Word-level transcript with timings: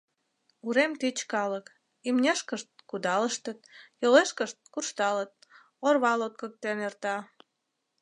Урем 0.67 0.91
тич 0.99 1.17
калык: 1.31 1.65
имнешкышт— 2.07 2.69
кудалыштыт, 2.89 3.59
йолешкышт— 4.01 4.57
куржталыт, 4.73 5.33
орва 5.87 6.13
лоткыктен 6.19 6.77
эрта. 6.87 7.15